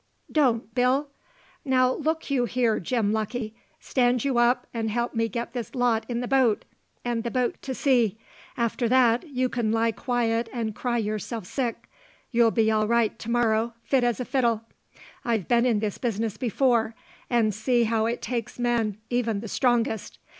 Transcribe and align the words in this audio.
"Don't, 0.31 0.73
Bill!" 0.73 1.09
"Now, 1.63 1.93
look 1.93 2.31
you 2.31 2.45
here, 2.45 2.79
Jim 2.79 3.13
Lucky! 3.13 3.53
Stand 3.79 4.25
you 4.25 4.39
up, 4.39 4.65
and 4.73 4.89
help 4.89 5.13
me 5.13 5.27
get 5.29 5.53
this 5.53 5.75
lot 5.75 6.07
in 6.09 6.21
the 6.21 6.27
boat, 6.27 6.65
and 7.05 7.23
the 7.23 7.29
boat 7.29 7.61
to 7.61 7.75
sea. 7.75 8.17
After 8.57 8.89
that 8.89 9.27
you 9.27 9.47
can 9.47 9.71
lie 9.71 9.91
quiet 9.91 10.49
and 10.51 10.73
cry 10.73 10.97
yourself 10.97 11.45
sick.... 11.45 11.87
You'll 12.31 12.49
be 12.49 12.71
all 12.71 12.87
right 12.87 13.19
to 13.19 13.29
morrow, 13.29 13.75
fit 13.83 14.03
as 14.03 14.19
a 14.19 14.25
fiddle. 14.25 14.63
I've 15.23 15.47
been 15.47 15.67
in 15.67 15.81
this 15.81 15.99
business 15.99 16.35
before, 16.35 16.95
and 17.29 17.53
seen 17.53 17.85
how 17.85 18.07
it 18.07 18.23
takes 18.23 18.57
men, 18.57 18.97
even 19.11 19.39
the 19.39 19.47
strongest. 19.47 20.17